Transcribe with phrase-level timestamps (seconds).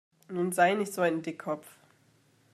[0.29, 1.67] Nun sei nicht so ein Dickkopf!